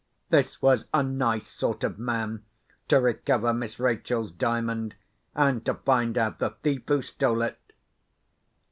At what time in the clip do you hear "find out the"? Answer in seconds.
5.75-6.49